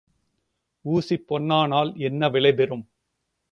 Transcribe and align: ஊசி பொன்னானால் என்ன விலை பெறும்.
ஊசி 0.85 1.15
பொன்னானால் 1.29 1.91
என்ன 1.95 2.29
விலை 2.29 2.53
பெறும். 2.53 2.85